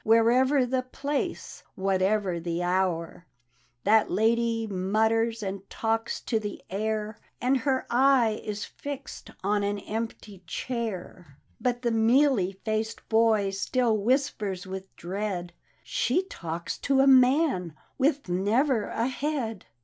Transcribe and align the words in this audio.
Wherever 0.03 0.65
the 0.65 0.81
place, 0.81 1.61
whatever 1.75 2.39
the 2.39 2.63
hour, 2.63 3.27
That 3.83 4.09
Lady 4.09 4.65
mutters, 4.65 5.43
and 5.43 5.69
talks 5.69 6.21
to 6.21 6.39
the 6.39 6.59
air. 6.71 7.19
And 7.39 7.55
her 7.57 7.85
eye 7.87 8.41
is 8.43 8.65
fix'd 8.65 9.29
on 9.43 9.61
an 9.61 9.77
empty 9.77 10.41
chair; 10.47 11.37
But 11.59 11.83
the 11.83 11.91
mealy 11.91 12.53
faced 12.65 13.07
boy 13.09 13.51
still 13.51 13.95
whispers 13.95 14.65
with 14.65 14.95
dread," 14.95 15.53
She 15.83 16.23
talks 16.23 16.79
to 16.79 17.01
a 17.01 17.05
man 17.05 17.75
with 17.99 18.27
never 18.27 18.85
a 18.85 19.05
head 19.05 19.67